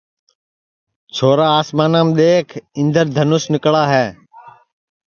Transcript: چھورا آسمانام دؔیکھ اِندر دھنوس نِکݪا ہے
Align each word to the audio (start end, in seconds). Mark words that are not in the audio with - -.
چھورا 1.15 1.47
آسمانام 1.59 2.07
دؔیکھ 2.17 2.53
اِندر 2.79 3.05
دھنوس 3.15 3.43
نِکݪا 3.51 3.83
ہے 3.93 4.07